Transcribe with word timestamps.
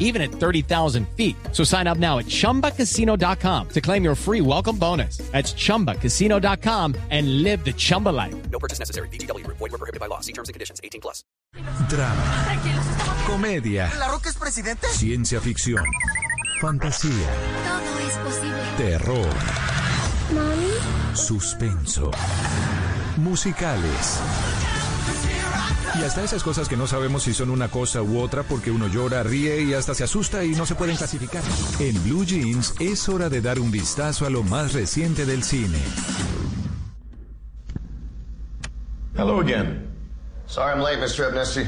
even 0.00 0.20
at 0.20 0.32
30,000 0.32 1.06
feet. 1.16 1.36
So 1.52 1.62
sign 1.62 1.86
up 1.86 1.98
now 1.98 2.18
at 2.18 2.26
chumbacasino.com 2.26 3.68
to 3.68 3.80
claim 3.80 4.02
your 4.02 4.16
free 4.16 4.40
welcome 4.40 4.76
bonus. 4.76 5.18
That's 5.30 5.52
chumbacasino.com 5.54 6.96
and 7.10 7.44
live 7.44 7.64
the 7.64 7.72
Chumba 7.72 8.08
life. 8.08 8.34
No 8.50 8.58
purchase 8.58 8.80
necessary. 8.80 9.08
BGW. 9.10 9.46
Void 9.46 9.60
were 9.60 9.78
prohibited 9.78 10.00
by 10.00 10.06
law. 10.06 10.20
See 10.20 10.32
terms 10.32 10.48
and 10.48 10.54
conditions. 10.54 10.80
18 10.82 11.00
plus. 11.00 11.22
Drama. 11.88 12.22
Comedia. 13.26 13.90
¿La 13.98 14.08
Roca 14.08 14.28
es 14.28 14.36
presidente? 14.36 14.88
Ciencia 14.88 15.40
ficción. 15.40 15.84
Fantasía. 16.60 17.12
Todo 17.12 17.98
es 18.08 18.16
posible. 18.16 18.62
Terror. 18.76 19.34
¿Mami? 20.34 21.16
Suspenso. 21.16 22.10
Musicales. 23.16 24.20
Y 25.98 26.02
hasta 26.02 26.22
esas 26.22 26.42
cosas 26.42 26.68
que 26.68 26.76
no 26.76 26.86
sabemos 26.86 27.24
si 27.24 27.34
son 27.34 27.50
una 27.50 27.68
cosa 27.68 28.02
u 28.02 28.20
otra 28.20 28.42
porque 28.42 28.70
uno 28.70 28.86
llora, 28.86 29.22
ríe 29.22 29.62
y 29.62 29.74
hasta 29.74 29.94
se 29.94 30.04
asusta 30.04 30.44
y 30.44 30.50
no 30.50 30.64
se 30.64 30.74
pueden 30.74 30.96
clasificar. 30.96 31.42
En 31.78 32.02
Blue 32.04 32.24
Jeans 32.24 32.74
es 32.78 33.08
hora 33.08 33.28
de 33.28 33.40
dar 33.40 33.58
un 33.58 33.70
vistazo 33.70 34.26
a 34.26 34.30
lo 34.30 34.42
más 34.42 34.72
reciente 34.72 35.26
del 35.26 35.42
cine. 35.42 35.78
Hello 39.16 39.40
again. 39.40 39.86
Sorry 40.46 40.72
I'm 40.72 40.80
late, 40.80 40.98
Mr. 40.98 41.30
Abnesti. 41.30 41.66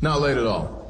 Not 0.00 0.20
late 0.20 0.38
at 0.38 0.46
all. 0.46 0.89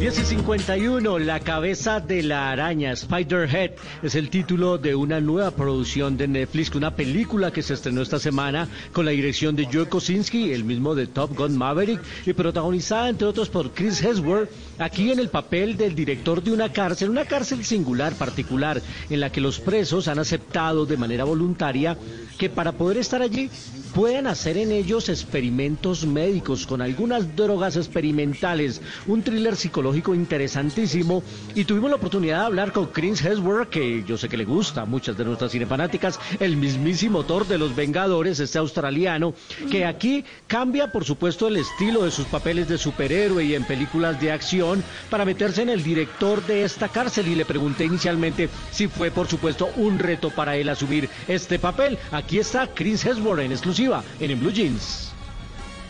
10 0.00 0.18
y 0.18 0.24
51, 0.24 1.18
La 1.18 1.40
cabeza 1.40 2.00
de 2.00 2.22
la 2.22 2.50
araña, 2.50 2.92
Spider-Head, 2.92 3.72
es 4.02 4.14
el 4.14 4.30
título 4.30 4.78
de 4.78 4.94
una 4.94 5.20
nueva 5.20 5.50
producción 5.50 6.16
de 6.16 6.26
Netflix, 6.26 6.74
una 6.74 6.96
película 6.96 7.52
que 7.52 7.60
se 7.60 7.74
estrenó 7.74 8.00
esta 8.00 8.18
semana 8.18 8.66
con 8.94 9.04
la 9.04 9.10
dirección 9.10 9.56
de 9.56 9.68
Joe 9.70 9.90
Kosinski, 9.90 10.54
el 10.54 10.64
mismo 10.64 10.94
de 10.94 11.06
Top 11.06 11.36
Gun 11.36 11.54
Maverick, 11.54 12.00
y 12.24 12.32
protagonizada 12.32 13.10
entre 13.10 13.28
otros 13.28 13.50
por 13.50 13.72
Chris 13.72 14.02
Hemsworth, 14.02 14.48
aquí 14.78 15.12
en 15.12 15.18
el 15.18 15.28
papel 15.28 15.76
del 15.76 15.94
director 15.94 16.42
de 16.42 16.52
una 16.52 16.72
cárcel, 16.72 17.10
una 17.10 17.26
cárcel 17.26 17.62
singular, 17.62 18.14
particular, 18.14 18.80
en 19.10 19.20
la 19.20 19.30
que 19.30 19.42
los 19.42 19.60
presos 19.60 20.08
han 20.08 20.18
aceptado 20.18 20.86
de 20.86 20.96
manera 20.96 21.24
voluntaria 21.24 21.98
que 22.38 22.48
para 22.48 22.72
poder 22.72 22.96
estar 22.96 23.20
allí 23.20 23.50
pueden 23.90 24.26
hacer 24.26 24.56
en 24.56 24.72
ellos 24.72 25.08
experimentos 25.08 26.06
médicos 26.06 26.66
con 26.66 26.80
algunas 26.80 27.34
drogas 27.36 27.76
experimentales, 27.76 28.80
un 29.06 29.22
thriller 29.22 29.56
psicológico 29.56 30.14
interesantísimo. 30.14 31.22
Y 31.54 31.64
tuvimos 31.64 31.90
la 31.90 31.96
oportunidad 31.96 32.40
de 32.40 32.46
hablar 32.46 32.72
con 32.72 32.86
Chris 32.86 33.24
Hemsworth, 33.24 33.68
que 33.68 34.04
yo 34.06 34.16
sé 34.16 34.28
que 34.28 34.36
le 34.36 34.44
gusta 34.44 34.82
a 34.82 34.86
muchas 34.86 35.16
de 35.16 35.24
nuestras 35.24 35.52
cinefanáticas, 35.52 36.20
el 36.38 36.56
mismísimo 36.56 37.18
autor 37.18 37.46
de 37.46 37.58
Los 37.58 37.74
Vengadores, 37.74 38.38
este 38.40 38.58
australiano, 38.58 39.34
que 39.70 39.84
aquí 39.84 40.24
cambia 40.46 40.92
por 40.92 41.04
supuesto 41.04 41.48
el 41.48 41.56
estilo 41.56 42.04
de 42.04 42.10
sus 42.10 42.26
papeles 42.26 42.68
de 42.68 42.78
superhéroe 42.78 43.44
y 43.44 43.54
en 43.54 43.64
películas 43.64 44.20
de 44.20 44.32
acción 44.32 44.84
para 45.10 45.24
meterse 45.24 45.62
en 45.62 45.68
el 45.68 45.82
director 45.82 46.44
de 46.46 46.64
esta 46.64 46.88
cárcel. 46.88 47.28
Y 47.28 47.34
le 47.34 47.44
pregunté 47.44 47.84
inicialmente 47.84 48.48
si 48.70 48.86
fue 48.86 49.10
por 49.10 49.26
supuesto 49.26 49.68
un 49.76 49.98
reto 49.98 50.30
para 50.30 50.56
él 50.56 50.68
asumir 50.68 51.08
este 51.28 51.58
papel. 51.58 51.98
Aquí 52.12 52.38
está 52.38 52.68
Chris 52.68 53.04
Hemsworth 53.04 53.40
en 53.40 53.52
exclusiva 53.52 53.79
en 53.88 54.38
Blue 54.38 54.52
Jeans. 54.52 55.10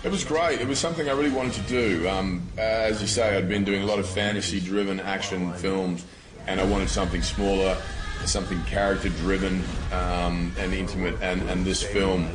It 0.04 0.10
was 0.10 0.24
great. 0.24 0.60
It 0.60 0.68
was 0.68 0.78
something 0.78 1.08
I 1.08 1.12
really 1.12 1.30
wanted 1.30 1.54
to 1.54 1.60
do. 1.62 2.08
Um, 2.08 2.42
as 2.56 3.02
you 3.02 3.08
say, 3.08 3.36
I'd 3.36 3.48
been 3.48 3.64
doing 3.64 3.82
a 3.82 3.86
lot 3.86 3.98
of 3.98 4.08
fantasy-driven 4.08 5.00
action 5.00 5.52
films, 5.54 6.06
and 6.46 6.60
I 6.60 6.64
wanted 6.64 6.88
something 6.88 7.20
smaller, 7.20 7.76
something 8.24 8.62
character-driven 8.64 9.62
um, 9.92 10.52
and 10.58 10.72
intimate. 10.72 11.20
And, 11.20 11.42
and 11.50 11.66
this 11.66 11.82
film, 11.82 12.30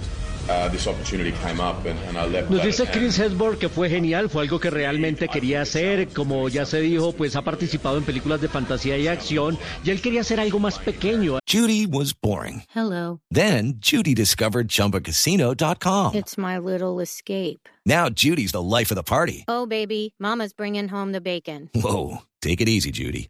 uh, 0.50 0.70
this 0.70 0.88
opportunity 0.88 1.32
came 1.44 1.60
up, 1.60 1.86
and, 1.86 1.98
and 2.08 2.18
I 2.18 2.28
leapt 2.28 2.50
Nos 2.50 2.60
at 2.60 2.66
dice. 2.66 2.92
Chris 2.92 3.20
Hemsworth 3.20 3.60
que 3.60 3.70
fue 3.70 3.90
genial, 3.90 4.30
fue 4.30 4.44
algo 4.44 4.60
que 4.60 4.70
realmente 4.70 5.28
quería 5.28 5.62
hacer, 5.62 6.10
como 6.10 6.50
ya 6.50 6.66
se 6.66 6.80
dijo, 6.82 7.14
pues 7.14 7.36
ha 7.36 7.44
participado 7.44 7.98
en 7.98 8.04
películas 8.04 8.42
de 8.42 8.48
fantasía 8.48 8.98
y 8.98 9.08
acción, 9.08 9.58
y 9.84 9.92
él 9.92 10.02
quería 10.02 10.22
hacer 10.22 10.40
algo 10.40 10.60
más 10.60 10.80
pequeño. 10.80 11.40
Judy 11.48 11.86
was 11.86 12.14
boring. 12.14 12.64
Hello. 12.74 13.20
Then 13.32 13.80
Judy 13.80 14.14
discovered 14.14 14.68
ChumbaCasino.com. 14.68 16.16
It's 16.16 16.38
my 16.38 16.58
little 16.58 17.00
escape. 17.02 17.68
Now 17.86 18.10
Judy's 18.10 18.52
the 18.52 18.62
life 18.62 18.92
of 18.92 18.96
the 18.96 19.04
party. 19.04 19.46
Oh, 19.48 19.66
baby, 19.66 20.14
Mama's 20.20 20.54
bringing 20.54 20.88
home 20.90 21.12
the 21.12 21.22
bacon. 21.22 21.70
Whoa, 21.76 22.24
take 22.42 22.62
it 22.62 22.70
easy, 22.70 22.92
Judy. 22.92 23.30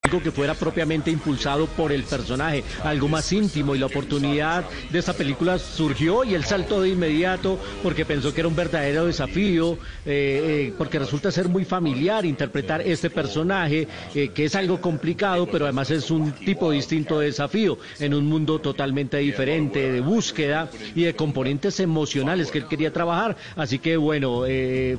Que 0.19 0.31
fuera 0.31 0.55
propiamente 0.55 1.11
impulsado 1.11 1.67
por 1.67 1.91
el 1.91 2.03
personaje, 2.03 2.63
algo 2.83 3.07
más 3.07 3.31
íntimo 3.31 3.75
y 3.75 3.79
la 3.79 3.85
oportunidad 3.85 4.65
de 4.89 4.99
esta 4.99 5.13
película 5.13 5.59
surgió 5.59 6.23
y 6.23 6.33
él 6.33 6.43
saltó 6.43 6.81
de 6.81 6.89
inmediato 6.89 7.59
porque 7.83 8.05
pensó 8.05 8.33
que 8.33 8.41
era 8.41 8.47
un 8.47 8.55
verdadero 8.55 9.05
desafío, 9.05 9.73
eh, 10.05 10.67
eh, 10.67 10.73
porque 10.77 10.99
resulta 10.99 11.31
ser 11.31 11.47
muy 11.47 11.65
familiar 11.65 12.25
interpretar 12.25 12.81
este 12.81 13.09
personaje, 13.09 13.87
eh, 14.15 14.29
que 14.29 14.45
es 14.45 14.55
algo 14.55 14.81
complicado, 14.81 15.47
pero 15.47 15.65
además 15.65 15.91
es 15.91 16.09
un 16.11 16.31
tipo 16.31 16.71
distinto 16.71 17.19
de 17.19 17.27
desafío 17.27 17.77
en 17.99 18.13
un 18.13 18.25
mundo 18.25 18.59
totalmente 18.59 19.17
diferente, 19.17 19.91
de 19.91 20.01
búsqueda 20.01 20.69
y 20.95 21.03
de 21.03 21.15
componentes 21.15 21.79
emocionales 21.79 22.51
que 22.51 22.57
él 22.59 22.67
quería 22.67 22.91
trabajar, 22.91 23.37
así 23.55 23.79
que 23.79 23.97
bueno, 23.97 24.43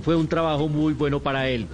fue 0.02 0.16
un 0.16 0.28
trabajo 0.28 0.68
muy 0.68 0.94
bueno 0.94 1.20
para 1.20 1.48
él. 1.48 1.66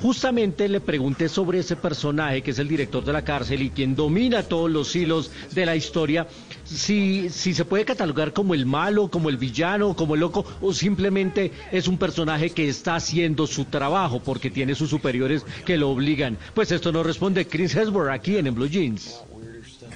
Justamente 0.00 0.68
le 0.68 0.80
pregunté 0.80 1.28
sobre 1.28 1.58
ese 1.58 1.74
personaje 1.74 2.42
que 2.42 2.52
es 2.52 2.58
el 2.58 2.68
director 2.68 3.04
de 3.04 3.12
la 3.12 3.24
cárcel 3.24 3.62
y 3.62 3.70
quien 3.70 3.96
domina 3.96 4.44
todos 4.44 4.70
los 4.70 4.94
hilos 4.94 5.30
de 5.52 5.66
la 5.66 5.74
historia, 5.74 6.28
si, 6.64 7.28
si 7.30 7.52
se 7.52 7.64
puede 7.64 7.84
catalogar 7.84 8.32
como 8.32 8.54
el 8.54 8.64
malo, 8.64 9.08
como 9.08 9.28
el 9.28 9.36
villano, 9.36 9.96
como 9.96 10.14
el 10.14 10.20
loco, 10.20 10.44
o 10.60 10.72
simplemente 10.72 11.50
es 11.72 11.88
un 11.88 11.98
personaje 11.98 12.50
que 12.50 12.68
está 12.68 12.94
haciendo 12.94 13.46
su 13.46 13.64
trabajo 13.64 14.22
porque 14.22 14.50
tiene 14.50 14.76
sus 14.76 14.90
superiores 14.90 15.44
que 15.64 15.76
lo 15.76 15.90
obligan. 15.90 16.38
Pues 16.54 16.70
esto 16.70 16.92
nos 16.92 17.04
responde 17.04 17.46
Chris 17.46 17.74
Hemsworth 17.74 18.10
aquí 18.10 18.36
en, 18.36 18.46
en 18.46 18.54
Blue 18.54 18.68
Jeans. 18.68 19.20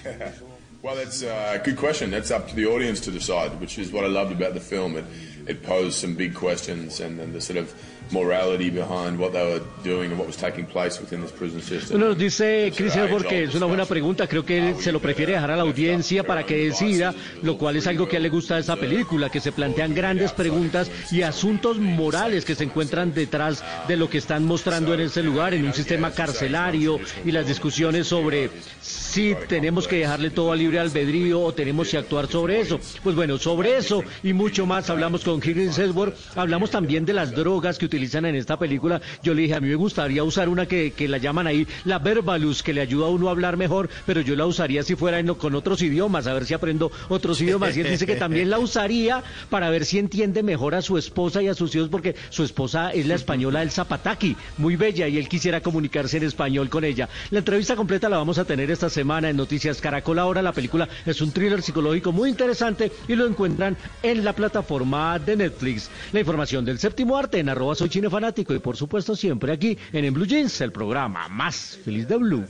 Well, 0.83 0.97
that's 0.97 1.23
uh, 1.23 1.61
a 1.61 1.65
good 1.65 1.77
question. 1.77 2.11
That's 2.11 2.33
up 2.33 2.49
to 2.49 2.57
the 2.57 2.67
audience 2.67 2.99
to 3.03 3.13
decide, 3.13 3.61
which 3.61 3.79
is 3.79 3.93
what 3.93 4.03
I 4.05 4.09
loved 4.09 4.33
about 4.33 4.55
the 4.55 4.61
film. 4.61 4.97
It, 4.97 5.05
it 5.47 5.63
posed 5.63 5.95
some 5.95 6.17
big 6.17 6.35
questions 6.35 6.99
and, 6.99 7.21
and 7.21 7.33
the 7.33 7.41
sort 7.41 7.57
of 7.57 7.73
morality 8.11 8.69
behind 8.69 9.19
what 9.19 9.33
they 9.33 9.43
were 9.43 9.63
doing 9.83 10.11
and 10.11 10.19
what 10.19 10.27
was 10.27 10.37
taking 10.37 10.67
place 10.67 11.01
within 11.01 11.23
this 11.23 11.33
prison 11.33 11.63
system. 11.63 11.99
Nos 11.99 12.19
dice 12.19 12.73
Chris 12.77 12.95
Hemsworth 12.95 13.27
que 13.27 13.45
es 13.45 13.55
una 13.55 13.67
buena 13.67 13.87
pregunta. 13.87 14.27
Creo 14.27 14.45
que 14.45 14.59
él 14.59 14.77
se 14.79 14.93
lo 14.93 15.01
prefiere 15.01 15.33
dejar 15.33 15.51
a 15.51 15.57
la 15.57 15.63
audiencia 15.63 16.25
para 16.25 16.45
que 16.45 16.57
decida, 16.57 17.15
lo 17.43 17.57
cual 17.57 17.77
es 17.77 17.87
algo 17.87 18.09
que 18.09 18.17
a 18.17 18.19
él 18.19 18.25
le 18.25 18.29
gusta 18.29 18.55
de 18.55 18.61
esta 18.61 18.77
película, 18.77 19.31
que 19.31 19.41
se 19.41 19.53
plantean 19.53 19.95
grandes 19.95 20.33
preguntas 20.33 20.91
y 21.11 21.23
asuntos 21.23 21.79
morales 21.79 22.45
que 22.45 22.55
se 22.55 22.65
encuentran 22.65 23.15
detrás 23.15 23.65
de 23.89 23.97
lo 23.97 24.11
que 24.11 24.19
están 24.19 24.45
mostrando 24.45 24.95
en 24.95 25.01
ese 25.01 25.23
lugar, 25.23 25.55
en 25.55 25.65
un 25.65 25.73
sistema 25.73 26.11
carcelario 26.11 27.01
y 27.25 27.33
las 27.33 27.47
discusiones 27.47 28.07
sobre 28.07 28.51
si 28.81 29.35
tenemos 29.49 29.89
que 29.89 29.97
dejarle 29.97 30.31
todo 30.31 30.53
a 30.53 30.57
libre 30.57 30.72
albedrío 30.79 31.41
o 31.41 31.53
tenemos 31.53 31.89
que 31.89 31.99
actuar 31.99 32.27
sobre 32.29 32.61
eso. 32.61 32.79
Pues 33.03 33.15
bueno, 33.17 33.39
sobre 33.39 33.77
eso 33.77 34.03
y 34.23 34.33
mucho 34.33 34.67
más 34.67 34.89
hablamos 34.91 35.25
con 35.25 35.41
Chris 35.41 35.79
Hemsworth. 35.79 36.15
Hablamos 36.37 36.71
también 36.71 37.05
de 37.05 37.13
las 37.13 37.33
drogas 37.33 37.79
que 37.79 37.87
utilizan 37.87 38.25
en 38.27 38.35
esta 38.35 38.59
película. 38.59 39.01
Yo 39.23 39.35
le 39.35 39.43
dije, 39.43 39.55
a 39.55 39.61
mí 39.61 39.69
me 39.69 39.75
gustaría 39.75 40.25
usar 40.25 40.49
una 40.49 40.67
que, 40.67 40.93
que 40.93 41.09
la 41.09 41.19
llaman 41.19 41.47
ahí 41.47 41.67
la 41.85 41.99
verbalus, 41.99 42.63
que 42.63 42.73
le 42.73 42.81
ayuda 42.81 43.07
a 43.07 43.11
uno 43.11 43.29
a 43.29 43.31
hablar 43.33 43.57
mejor, 43.57 43.89
pero 44.07 44.21
yo 44.21 44.37
la 44.37 44.47
usaría 44.47 44.83
si 44.83 44.95
fuera 44.97 45.19
en- 45.19 45.35
con 45.35 45.55
otros 45.55 45.83
idiomas, 45.83 46.27
a 46.27 46.35
ver 46.35 46.45
si 46.47 46.55
aprendo 46.55 46.91
otros 47.09 47.41
idiomas. 47.41 47.77
Y 47.77 47.81
él 47.81 47.91
dice 47.91 48.07
que 48.07 48.17
también 48.17 48.51
la 48.51 48.59
usaría 48.59 49.23
para 49.51 49.71
ver 49.71 49.85
si 49.85 49.99
entiende 49.99 50.43
mejor 50.43 50.75
a 50.75 50.83
su 50.83 50.99
esposa 50.99 51.43
y 51.43 51.49
a 51.49 51.55
sus 51.55 51.75
hijos, 51.75 51.89
porque 51.89 52.15
su 52.31 52.43
esposa 52.45 52.91
es 52.93 53.07
la 53.07 53.15
española 53.15 53.63
El 53.63 53.71
Zapataki, 53.71 54.37
muy 54.59 54.77
bella, 54.77 55.09
y 55.09 55.19
él 55.19 55.29
quisiera 55.29 55.61
comunicarse 55.61 56.17
en 56.17 56.25
español 56.25 56.69
con 56.69 56.85
ella. 56.85 57.09
La 57.31 57.39
entrevista 57.41 57.77
completa 57.77 58.09
la 58.09 58.17
vamos 58.19 58.39
a 58.39 58.45
tener 58.45 58.71
esta 58.71 58.91
semana 58.91 59.31
en 59.31 59.37
Noticias 59.37 59.81
Caracol. 59.81 60.19
Ahora 60.19 60.43
la 60.43 60.53
película 60.53 60.62
es 61.07 61.21
un 61.21 61.33
thriller 61.33 61.63
psicológico 61.63 62.13
muy 62.13 62.31
interesante 62.31 62.93
y 63.09 63.15
lo 63.15 63.27
encuentran 63.27 63.77
en 64.03 64.25
la 64.25 64.33
plataforma 64.33 65.19
de 65.19 65.37
Netflix. 65.37 65.91
La 66.13 66.21
información 66.21 66.65
del 66.65 66.79
séptimo 66.79 67.17
arte 67.17 67.39
en 67.39 67.49
arroba 67.49 67.75
soy 67.75 67.89
cinefanático 67.89 68.55
y 68.55 68.59
por 68.59 68.77
supuesto 68.77 69.17
siempre 69.17 69.53
aquí 69.53 69.77
en, 69.93 70.05
en 70.05 70.15
Blue 70.15 70.27
Jeans, 70.27 70.61
el 70.61 70.73
programa 70.73 71.29
más 71.29 71.79
feliz 71.85 72.09
de 72.09 72.17
Blue. 72.17 72.45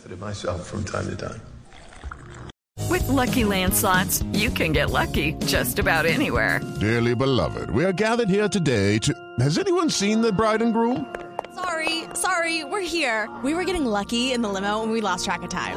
With 2.91 3.09
Lucky 3.09 3.45
Land 3.45 3.75
slots, 3.75 4.23
you 4.33 4.51
can 4.51 4.73
get 4.73 4.91
lucky 4.91 5.35
just 5.47 5.79
about 5.79 6.05
anywhere. 6.05 6.61
Dearly 6.81 7.15
beloved, 7.15 7.71
we 7.71 7.85
are 7.85 7.93
gathered 7.93 8.29
here 8.29 8.49
today 8.49 8.99
to. 8.99 9.15
Has 9.41 9.59
anyone 9.59 9.89
seen 9.89 10.21
the 10.21 10.33
bride 10.33 10.63
and 10.63 10.73
groom? 10.73 11.07
Sorry, 11.55 12.05
sorry, 12.15 12.65
we're 12.65 12.81
here. 12.81 13.31
We 13.43 13.55
were 13.55 13.65
getting 13.65 13.87
lucky 13.87 14.33
in 14.33 14.43
the 14.43 14.49
limo 14.49 14.83
and 14.83 14.91
we 14.91 15.01
lost 15.01 15.25
track 15.25 15.43
of 15.43 15.51
time. 15.51 15.77